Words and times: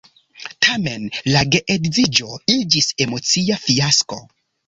Tamen 0.67 1.03
la 1.33 1.43
geedziĝo 1.57 2.31
iĝis 2.55 2.89
emocia 3.07 3.61
fiasko. 3.67 4.19